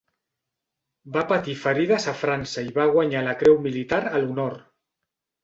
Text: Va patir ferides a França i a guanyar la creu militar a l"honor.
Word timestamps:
Va 1.17 1.21
patir 1.31 1.53
ferides 1.65 2.07
a 2.13 2.15
França 2.23 2.65
i 2.69 2.73
a 2.85 2.89
guanyar 2.97 3.23
la 3.29 3.37
creu 3.43 3.61
militar 3.69 4.01
a 4.09 4.17
l"honor. 4.23 4.59